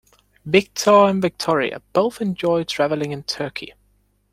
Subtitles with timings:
[0.47, 3.73] Victor and Victoria both enjoy traveling in Turkey.